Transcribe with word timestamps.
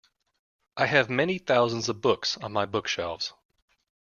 I 0.77 0.87
have 0.87 1.11
many 1.11 1.37
thousands 1.37 1.87
of 1.87 2.01
books 2.01 2.35
on 2.37 2.51
my 2.53 2.65
bookshelves. 2.65 3.35